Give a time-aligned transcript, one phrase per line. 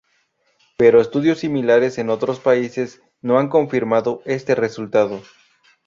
[0.79, 5.21] Pero estudios similares en otros países no han confirmado este resultado.